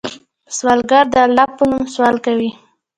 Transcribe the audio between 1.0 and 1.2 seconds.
د